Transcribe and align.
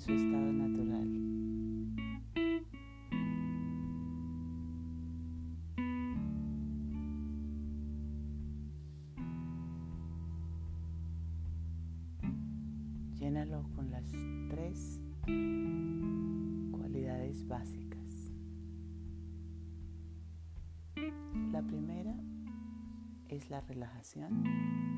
su 0.00 0.12
estado 0.12 0.52
natural. 0.52 1.08
Llénalo 13.18 13.64
con 13.74 13.90
las 13.90 14.10
tres 14.50 15.00
cualidades 16.72 17.46
básicas. 17.46 18.32
La 21.52 21.62
primera 21.62 22.14
es 23.28 23.48
la 23.50 23.60
relajación. 23.60 24.93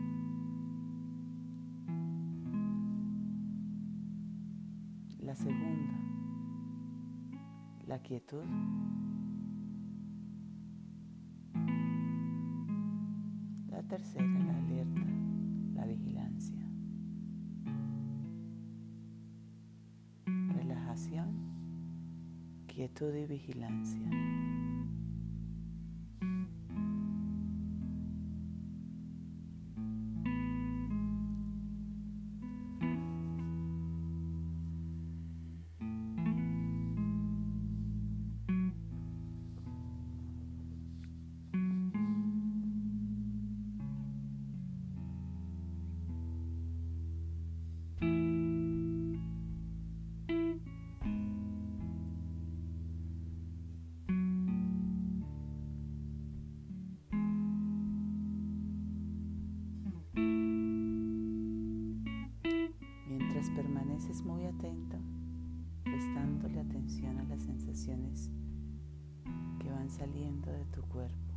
Quietud. 8.07 8.45
La 13.69 13.83
tercera, 13.83 14.25
la 14.25 14.57
alerta, 14.59 15.01
la 15.75 15.87
vigilancia. 15.87 16.63
Relajación, 20.27 21.35
quietud 22.69 23.13
y 23.13 23.27
vigilancia. 23.27 24.09
Atento, 64.57 64.97
prestándole 65.85 66.61
atención 66.61 67.19
a 67.19 67.25
las 67.25 67.43
sensaciones 67.43 68.31
que 69.61 69.71
van 69.71 69.91
saliendo 69.91 70.51
de 70.51 70.65
tu 70.67 70.81
cuerpo. 70.83 71.35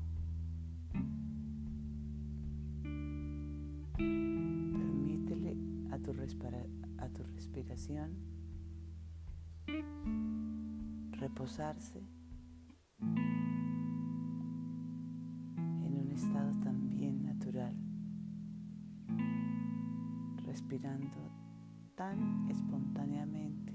Permítele 3.97 5.57
a 5.91 5.97
tu, 5.97 6.11
a 6.11 7.09
tu 7.09 7.23
respiración 7.35 8.15
reposarse 11.11 12.01
en 15.83 15.97
un 15.97 16.11
estado 16.13 16.51
también 16.61 17.23
natural, 17.23 17.75
respirando 20.45 21.38
tan 21.99 22.49
espontáneamente 22.49 23.73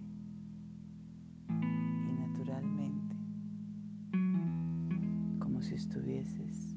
y 1.50 2.12
naturalmente 2.14 3.16
como 5.38 5.60
si 5.60 5.74
estuvieses 5.74 6.74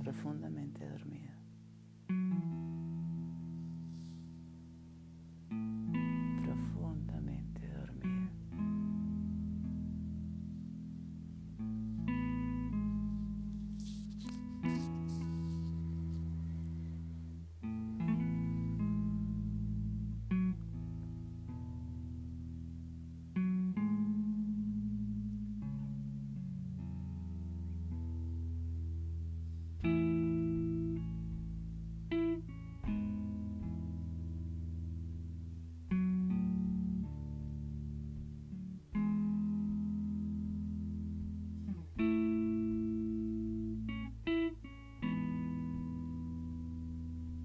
profundamente 0.00 0.86
dormido. 0.86 1.41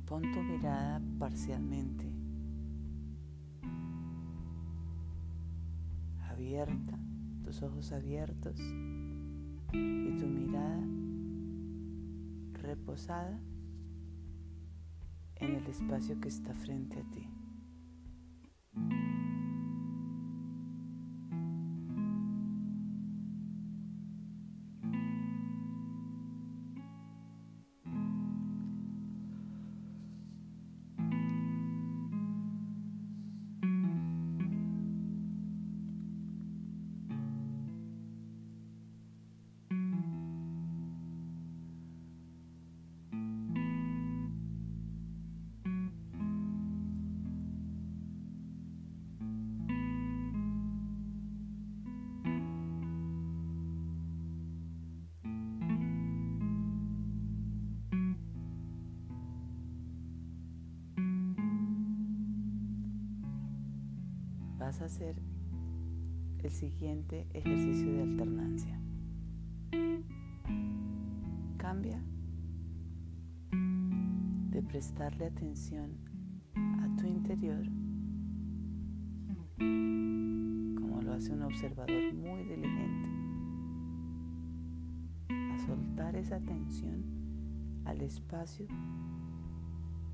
Pon 0.08 0.22
tu 0.32 0.42
mirada 0.42 1.02
parcialmente 1.20 2.06
abierta, 6.30 6.98
tus 7.44 7.62
ojos 7.62 7.92
abiertos 7.92 8.58
y 9.74 10.16
tu 10.18 10.28
mirada 10.28 10.82
reposada 12.54 13.38
en 15.36 15.56
el 15.56 15.68
espacio 15.68 16.18
que 16.22 16.30
está 16.30 16.54
frente 16.54 17.00
a 17.00 17.12
ti. 17.12 17.28
Vas 64.68 64.82
a 64.82 64.86
hacer 64.86 65.16
el 66.44 66.52
siguiente 66.52 67.26
ejercicio 67.34 67.90
de 67.90 68.02
alternancia. 68.02 68.78
Cambia 71.56 72.04
de 74.50 74.62
prestarle 74.64 75.28
atención 75.28 75.92
a 76.54 76.98
tu 76.98 77.08
interior 77.08 77.64
como 79.58 81.02
lo 81.02 81.14
hace 81.14 81.32
un 81.32 81.44
observador 81.44 82.14
muy 82.14 82.44
diligente 82.44 83.10
a 85.30 85.66
soltar 85.66 86.18
esa 86.18 86.36
atención 86.36 87.06
al 87.86 88.02
espacio 88.02 88.68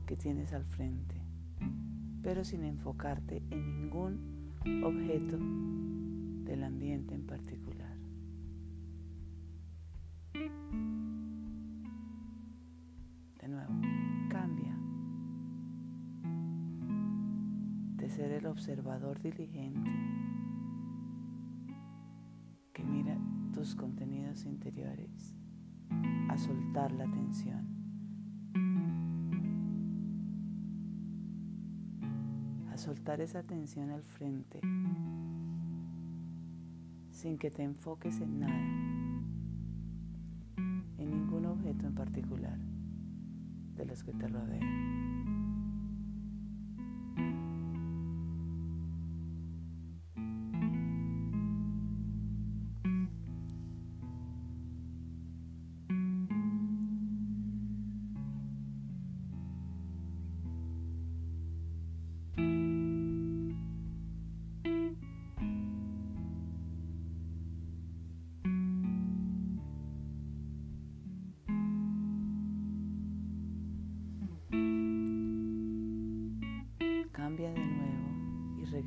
que 0.05 0.15
tienes 0.15 0.53
al 0.53 0.65
frente 0.65 1.23
pero 2.21 2.43
sin 2.45 2.63
enfocarte 2.63 3.41
en 3.49 3.81
ningún 3.81 4.32
objeto 4.83 5.37
del 6.45 6.63
ambiente 6.63 7.13
en 7.13 7.25
particular. 7.25 7.97
De 13.39 13.47
nuevo, 13.47 13.73
cambia 14.29 14.77
de 17.97 18.09
ser 18.09 18.31
el 18.31 18.45
observador 18.45 19.21
diligente 19.21 19.91
que 22.71 22.83
mira 22.83 23.17
tus 23.53 23.75
contenidos 23.75 24.45
interiores 24.45 25.35
a 26.29 26.37
soltar 26.37 26.91
la 26.93 27.05
tensión. 27.05 27.67
Soltar 32.83 33.21
esa 33.21 33.43
tensión 33.43 33.91
al 33.91 34.03
frente 34.03 34.59
sin 37.11 37.37
que 37.37 37.49
te 37.49 37.63
enfoques 37.63 38.19
en 38.19 38.39
nada, 38.41 38.59
en 40.97 41.09
ningún 41.09 41.45
objeto 41.45 41.87
en 41.87 41.95
particular 41.95 42.57
de 43.77 43.85
los 43.85 44.03
que 44.03 44.11
te 44.11 44.27
rodean. 44.27 45.42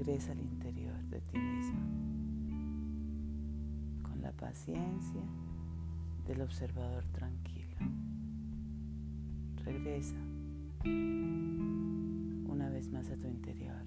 Regresa 0.06 0.30
al 0.30 0.38
interior 0.38 1.02
de 1.10 1.20
ti 1.20 1.36
mismo 1.36 1.80
con 4.02 4.22
la 4.22 4.30
paciencia 4.30 5.20
del 6.28 6.42
observador 6.42 7.04
tranquilo. 7.06 7.76
Regresa 9.64 10.14
una 10.84 12.68
vez 12.70 12.88
más 12.92 13.10
a 13.10 13.16
tu 13.16 13.26
interior. 13.26 13.82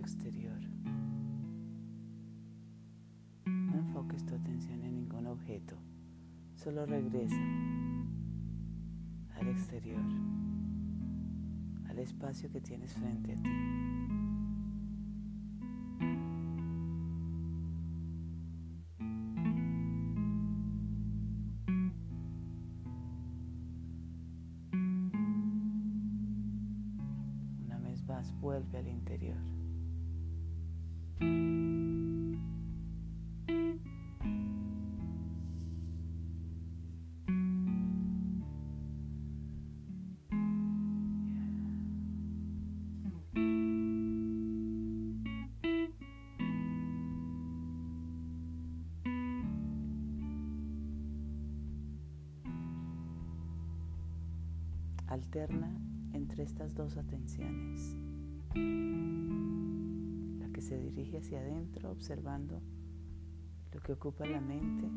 Exterior. 0.00 0.58
No 3.44 3.78
enfoques 3.78 4.24
tu 4.24 4.34
atención 4.34 4.82
en 4.82 4.94
ningún 4.96 5.26
objeto, 5.26 5.76
solo 6.54 6.86
regresa 6.86 7.40
al 9.38 9.48
exterior, 9.48 10.02
al 11.88 11.98
espacio 11.98 12.50
que 12.50 12.60
tienes 12.60 12.94
frente 12.94 13.34
a 13.34 13.36
ti. 13.36 14.19
Alterna 55.20 55.70
entre 56.14 56.44
estas 56.44 56.74
dos 56.74 56.96
atenciones 56.96 57.94
que 60.50 60.62
se 60.62 60.78
dirige 60.78 61.18
hacia 61.18 61.40
adentro 61.40 61.90
observando 61.90 62.62
lo 63.72 63.80
que 63.80 63.92
ocupa 63.92 64.24
la 64.24 64.40
mente. 64.40 64.90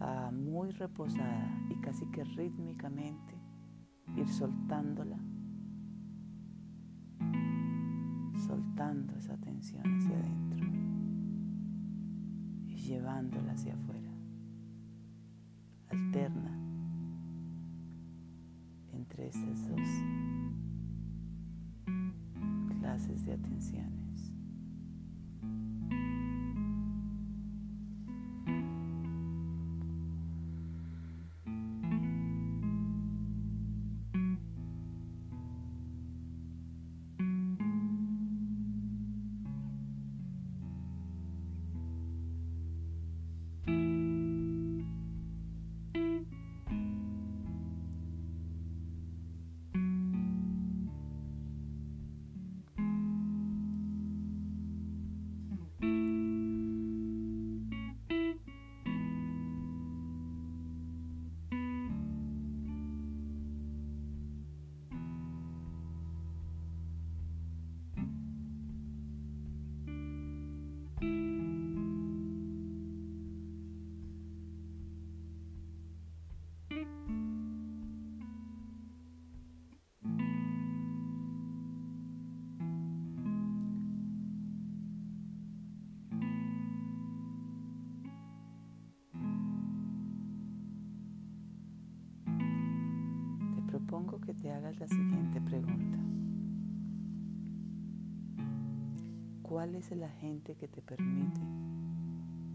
A 0.00 0.30
muy 0.30 0.70
reposada 0.72 1.66
y 1.70 1.80
casi 1.80 2.04
que 2.10 2.24
rítmicamente 2.24 3.40
ir 4.16 4.28
soltándola, 4.28 5.18
soltando 8.46 9.16
esa 9.16 9.36
tensión 9.38 9.82
hacia 9.96 10.18
adentro 10.18 10.89
llevándola 12.90 13.52
hacia 13.52 13.72
afuera. 13.72 14.10
Alterna 15.90 16.50
entre 18.92 19.28
estas 19.28 19.68
dos 19.68 19.88
clases 22.80 23.24
de 23.24 23.34
atenciones. 23.34 23.99
Que 94.30 94.42
te 94.42 94.52
hagas 94.52 94.78
la 94.78 94.86
siguiente 94.86 95.40
pregunta. 95.40 95.98
¿Cuál 99.42 99.74
es 99.74 99.90
el 99.90 100.04
agente 100.04 100.54
que 100.54 100.68
te 100.68 100.80
permite 100.82 101.40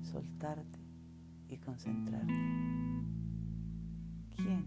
soltarte 0.01 0.79
y 1.49 1.57
concentrarte? 1.57 2.33
¿Quién? 4.37 4.65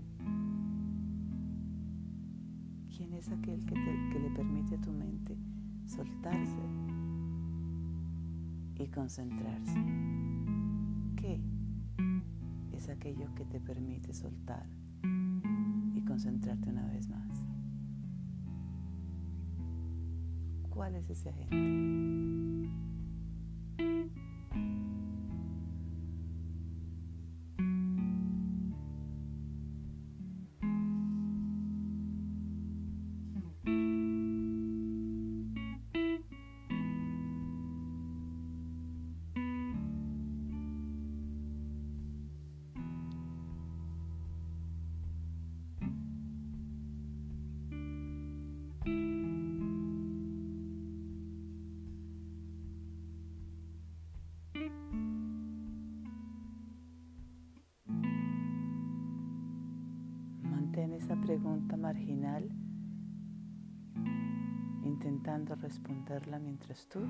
¿Quién 2.95 3.15
es 3.15 3.31
aquel 3.31 3.65
que, 3.65 3.75
que 3.75 4.21
le 4.21 4.31
permite 4.37 4.75
a 4.75 4.81
tu 4.83 4.93
mente 4.93 5.35
soltarse 5.87 6.61
y 8.79 8.87
concentrarse. 8.89 9.79
¿Qué 11.17 11.41
es 12.73 12.91
aquello 12.91 13.35
que 13.35 13.47
te 13.47 13.61
permite 13.61 14.13
soltar 14.13 14.67
concentrarte 16.19 16.69
una 16.69 16.85
vez 16.89 17.09
más? 17.09 17.45
¿Cuál 20.69 20.97
es 20.97 21.09
ese 21.11 21.29
agente? 21.29 21.57
Pregunta 61.29 61.77
marginal 61.77 62.49
intentando 64.83 65.55
responderla 65.57 66.39
mientras 66.39 66.89
tú 66.89 67.01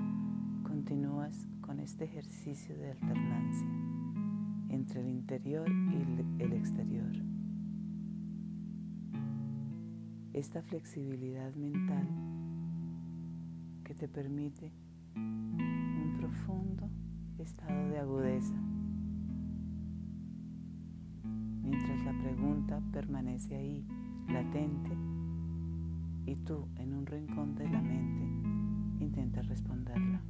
continúas 0.63 1.47
con 1.61 1.79
este 1.79 2.03
ejercicio 2.03 2.77
de 2.77 2.91
alternancia 2.91 3.69
entre 4.67 4.99
el 4.99 5.07
interior 5.07 5.69
y 5.69 6.43
el 6.43 6.51
exterior. 6.51 7.09
Esta 10.33 10.63
flexibilidad 10.63 11.55
mental 11.55 12.05
que 13.85 13.95
te 13.95 14.09
permite 14.09 14.73
un 15.15 16.17
profundo 16.19 16.89
estado 17.37 17.87
de 17.87 17.99
agudeza, 17.99 18.55
mientras 21.63 22.03
la 22.03 22.21
pregunta 22.21 22.81
permanece 22.91 23.55
ahí, 23.55 23.87
latente, 24.29 24.91
y 26.25 26.35
tú 26.35 26.67
en 26.77 26.93
un 26.93 27.05
rincón 27.05 27.55
de 27.55 27.67
la 27.69 27.81
mente 27.81 29.03
intentas 29.03 29.47
responderla. 29.47 30.21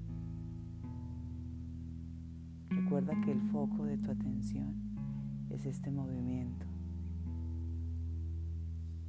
Recuerda 2.70 3.20
que 3.22 3.32
el 3.32 3.42
foco 3.42 3.84
de 3.84 3.98
tu 3.98 4.12
atención 4.12 4.76
es 5.50 5.66
este 5.66 5.92
movimiento 5.92 6.66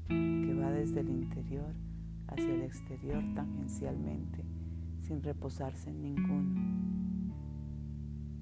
que 0.08 0.54
va 0.54 0.70
desde 0.70 1.00
el 1.00 1.10
interior 1.10 1.72
hacia 2.26 2.52
el 2.52 2.62
exterior 2.62 3.22
tangencialmente 3.34 4.44
sin 4.98 5.22
reposarse 5.22 5.90
en 5.90 6.02
ninguno, 6.02 6.60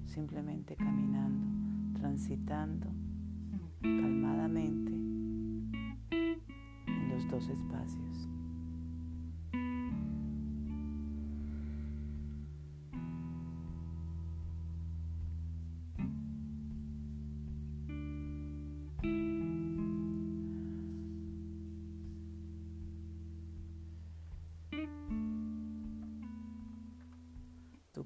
simplemente 0.05 0.75
caminando, 0.75 1.99
transitando 1.99 2.87
calmadamente 3.81 5.08
dos 7.29 7.47
espacios. 7.47 8.29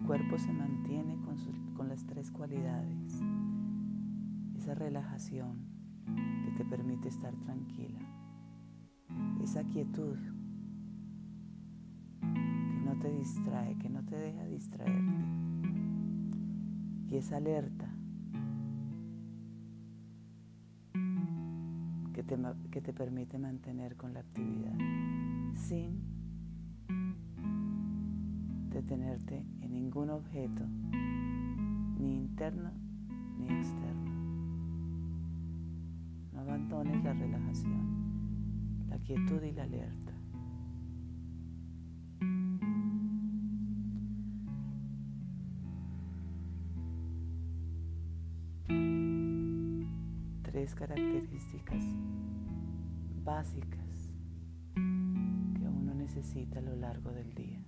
cuerpo 0.05 0.37
se 0.37 0.51
mantiene 0.51 1.17
con, 1.21 1.37
con 1.73 1.87
las 1.87 2.05
tres 2.05 2.29
cualidades. 2.29 3.21
Esa 4.55 4.75
relajación 4.75 5.65
que 6.45 6.51
te 6.51 6.65
permite 6.65 7.07
estar 7.07 7.33
tranquila. 7.37 7.99
Esa 9.43 9.63
quietud 9.65 10.17
que 12.21 12.81
no 12.85 12.97
te 12.97 13.11
distrae, 13.11 13.77
que 13.77 13.89
no 13.89 14.03
te 14.05 14.15
deja 14.15 14.45
distraerte. 14.45 15.13
Y 17.09 17.17
esa 17.17 17.37
alerta 17.37 17.93
que 22.13 22.23
te, 22.23 22.37
que 22.71 22.81
te 22.81 22.93
permite 22.93 23.37
mantener 23.37 23.97
con 23.97 24.13
la 24.13 24.21
actividad 24.21 24.77
sin 25.55 26.01
detenerte 28.69 29.45
en 29.61 29.73
ningún 29.73 30.09
objeto, 30.09 30.63
ni 31.99 32.15
interno 32.15 32.71
ni 33.37 33.47
externo. 33.49 34.11
No 36.31 36.39
abandones 36.39 37.03
la 37.03 37.13
relajación, 37.13 37.73
la 37.73 37.82
quietud 39.03 39.41
y 39.43 39.51
la 39.51 39.63
alerta. 39.63 40.13
Tres 50.43 50.75
características 50.75 51.83
básicas 53.23 54.11
que 54.75 55.67
uno 55.67 55.93
necesita 55.95 56.59
a 56.59 56.61
lo 56.61 56.75
largo 56.75 57.11
del 57.11 57.33
día. 57.33 57.59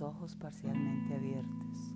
Ojos 0.00 0.34
parcialmente 0.36 1.14
abiertos. 1.14 1.94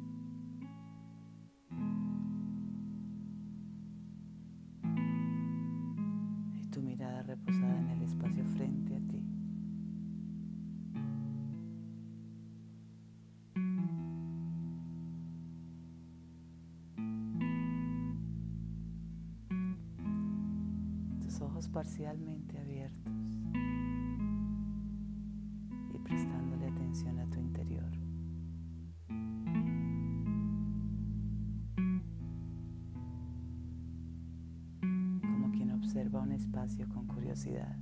Y 6.60 6.66
tu 6.68 6.82
mirada 6.82 7.22
reposada 7.22 7.80
en 7.80 7.88
el 7.88 8.02
espacio 8.02 8.44
frente 8.44 8.96
a 8.96 9.00
ti. 9.00 9.24
Tus 21.22 21.40
ojos 21.40 21.68
parcialmente 21.68 22.58
abiertos. 22.58 23.57
Observa 35.88 36.20
un 36.20 36.32
espacio 36.32 36.86
con 36.88 37.06
curiosidad. 37.06 37.74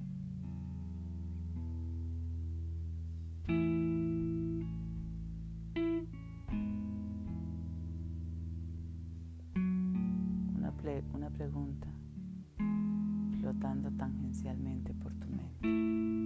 Una, 10.54 10.72
una 11.14 11.30
pregunta 11.30 11.88
flotando 13.40 13.90
tangencialmente 13.96 14.94
por 14.94 15.12
tu 15.14 15.26
mente. 15.28 16.25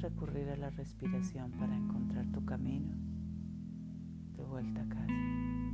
recurrir 0.00 0.48
a 0.50 0.56
la 0.56 0.70
respiración 0.70 1.50
para 1.52 1.74
encontrar 1.74 2.26
tu 2.32 2.44
camino 2.44 2.94
de 4.36 4.44
vuelta 4.44 4.82
a 4.82 4.88
casa. 4.88 5.65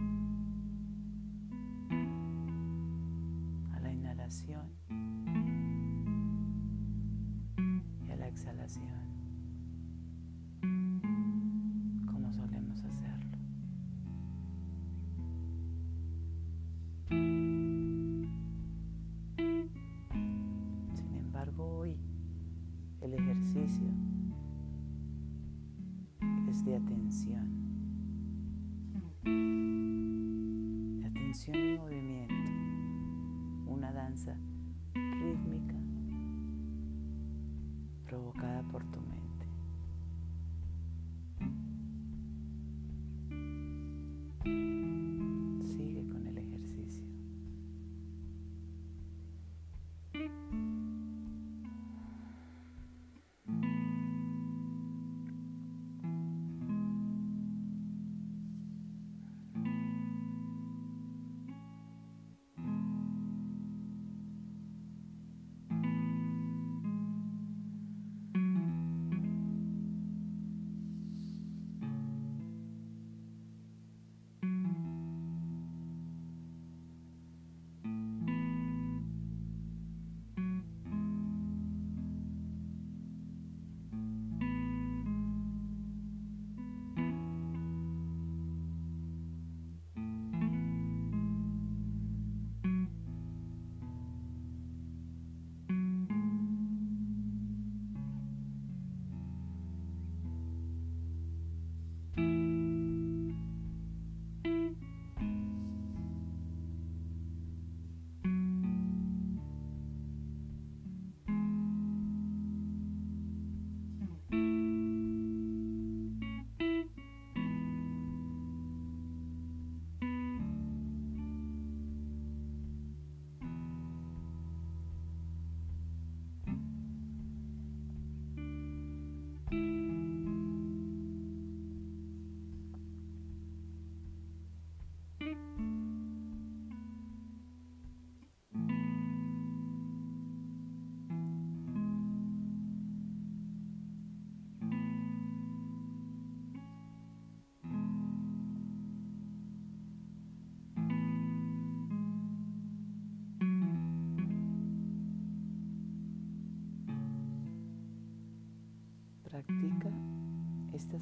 De 26.65 26.77
atención. 26.77 27.63
Atención 31.05 31.57
y 31.57 31.79
movimiento. 31.79 32.35
Una 33.67 33.93
danza 33.93 34.37
rítmica 34.95 35.75
provocada 38.05 38.63
por 38.65 38.85
tu 38.91 39.01
mente. 39.01 39.22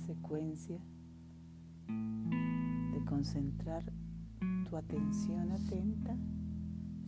Secuencia 0.01 0.79
de 1.89 3.05
concentrar 3.05 3.85
tu 4.69 4.77
atención 4.77 5.53
atenta 5.53 6.17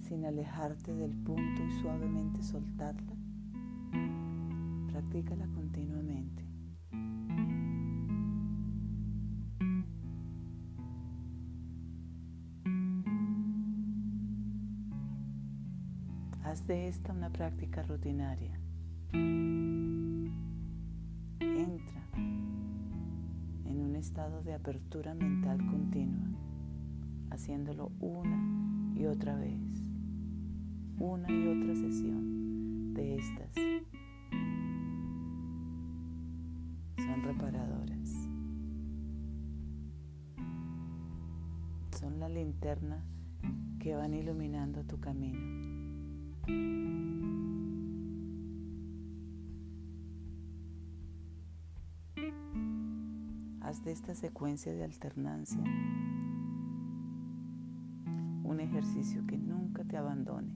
sin 0.01 0.25
alejarte 0.25 0.93
del 0.95 1.13
punto 1.13 1.63
y 1.65 1.81
suavemente 1.81 2.43
soltarla. 2.43 3.13
Practícala 4.91 5.47
continuamente. 5.49 6.45
Haz 16.45 16.67
de 16.67 16.89
esta 16.89 17.13
una 17.13 17.31
práctica 17.31 17.83
rutinaria. 17.83 18.59
Apertura 24.62 25.12
mental 25.12 25.59
continua, 25.66 26.29
haciéndolo 27.31 27.90
una 27.98 28.94
y 28.94 29.07
otra 29.07 29.35
vez, 29.35 29.61
una 31.01 31.29
y 31.29 31.48
otra 31.48 31.75
sesión 31.75 32.94
de 32.94 33.16
estas. 33.16 33.53
Son 36.96 37.25
reparadoras. 37.25 38.29
Son 41.98 42.20
la 42.20 42.29
linterna 42.29 43.03
que 43.81 43.96
van 43.96 44.14
iluminando 44.14 44.85
tu 44.85 45.01
camino. 45.01 45.72
De 53.81 53.93
esta 53.93 54.15
secuencia 54.15 54.75
de 54.75 54.85
alternancia 54.85 55.65
un 58.53 58.61
ejercicio 58.61 59.27
que 59.27 59.39
nunca 59.39 59.83
te 59.85 59.97
abandone. 59.97 60.53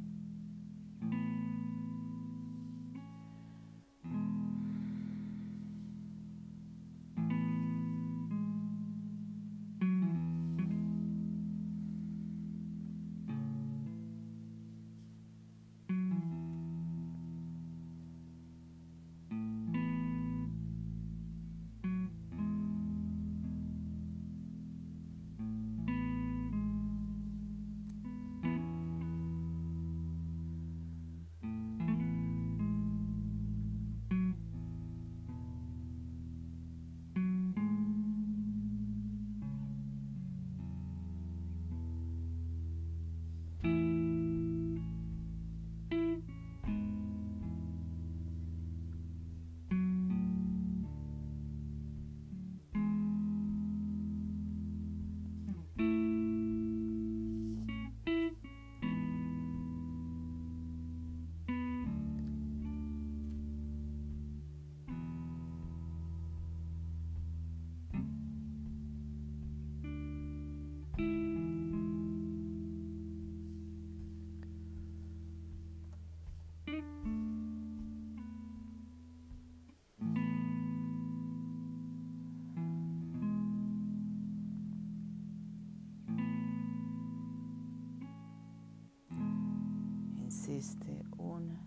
Consiste 90.56 91.04
una 91.18 91.60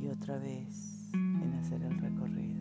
y 0.00 0.08
otra 0.08 0.36
vez 0.36 1.12
en 1.14 1.54
hacer 1.54 1.80
el 1.80 1.96
recorrido. 1.96 2.60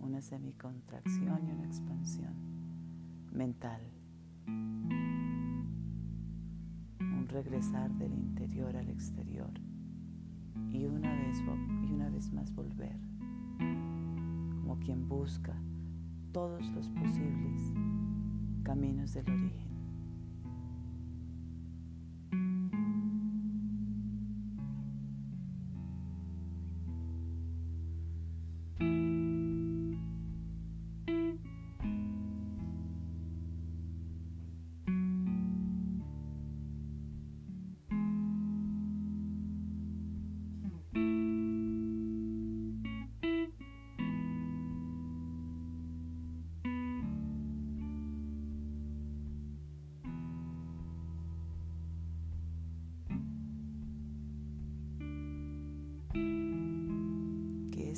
Una 0.00 0.20
semicontracción 0.20 1.46
y 1.46 1.52
una 1.52 1.66
expansión 1.66 2.34
mental. 3.32 3.80
Un 6.98 7.28
regresar 7.28 7.92
del 7.92 8.12
interior 8.14 8.76
al 8.76 8.88
exterior 8.88 9.52
y 10.72 10.86
una 10.86 11.14
vez, 11.14 11.44
y 11.84 11.92
una 11.92 12.10
vez 12.10 12.32
más 12.32 12.52
volver, 12.52 12.98
como 14.62 14.80
quien 14.80 15.08
busca 15.08 15.54
todos 16.32 16.68
los 16.72 16.88
posibles 16.88 17.72
caminos 18.64 19.14
del 19.14 19.30
origen. 19.30 19.65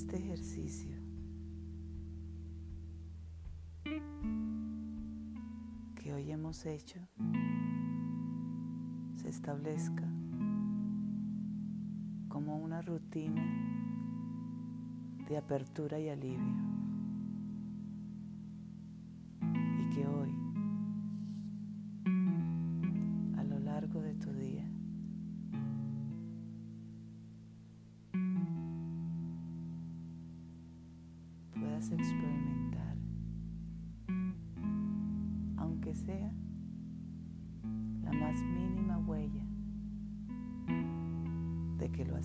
Este 0.08 0.24
ejercicio 0.24 0.96
que 5.96 6.14
hoy 6.14 6.32
hemos 6.32 6.64
hecho 6.64 6.98
se 9.16 9.28
establezca 9.28 10.10
como 12.28 12.56
una 12.56 12.80
rutina 12.80 13.42
de 15.28 15.36
apertura 15.36 16.00
y 16.00 16.08
alivio. 16.08 16.56
Y 19.42 19.94
que 19.94 20.06
hoy, 20.06 20.34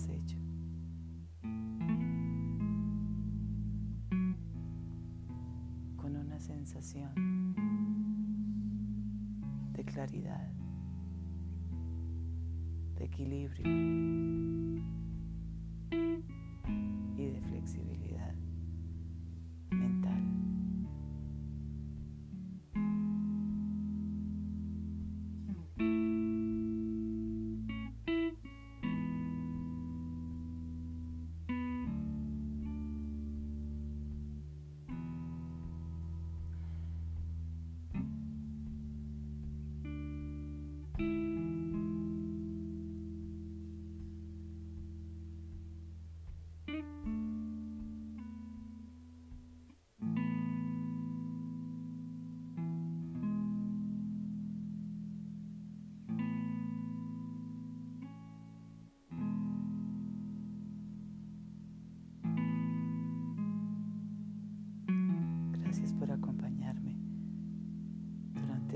hecho. 0.08 0.36
Con 5.96 6.16
una 6.16 6.40
sensación 6.40 7.54
de 9.72 9.84
claridad, 9.84 10.52
de 12.96 13.04
equilibrio 13.04 14.53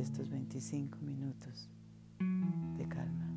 estos 0.08 0.28
25 0.30 0.96
minutos 1.02 1.68
de 2.78 2.84
calma. 2.88 3.27